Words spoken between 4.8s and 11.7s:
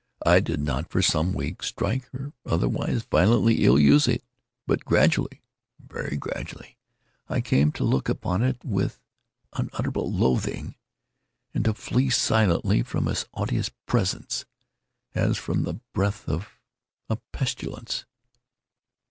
gradually—very gradually—I came to look upon it with unutterable loathing, and